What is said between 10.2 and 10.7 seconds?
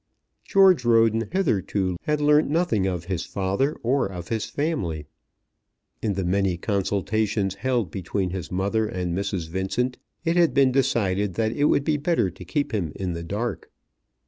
it had